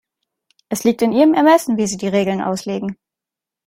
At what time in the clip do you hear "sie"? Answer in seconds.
1.85-1.95